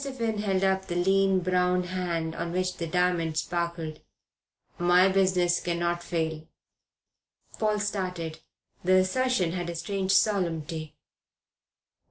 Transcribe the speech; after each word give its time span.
Finn 0.01 0.39
held 0.39 0.63
up 0.63 0.87
the 0.87 0.95
lean, 0.95 1.41
brown 1.41 1.83
hand 1.83 2.33
on 2.33 2.51
which 2.53 2.77
the 2.77 2.87
diamond 2.87 3.37
sparkled. 3.37 3.99
"My 4.79 5.07
business 5.09 5.59
cannot 5.61 6.01
fail." 6.01 6.47
Paul 7.59 7.79
started. 7.79 8.39
The 8.83 8.95
assertion 8.95 9.51
had 9.51 9.69
a 9.69 9.75
strange 9.75 10.13
solemnity. 10.13 10.95